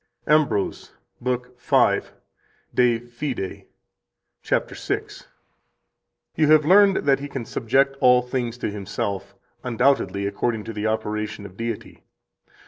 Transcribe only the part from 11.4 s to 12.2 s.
of Deity.